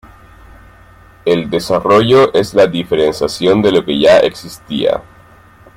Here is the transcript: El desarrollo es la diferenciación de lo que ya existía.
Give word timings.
El 1.25 1.51
desarrollo 1.51 2.33
es 2.33 2.55
la 2.55 2.65
diferenciación 2.65 3.61
de 3.61 3.71
lo 3.71 3.85
que 3.85 3.99
ya 3.99 4.17
existía. 4.17 5.03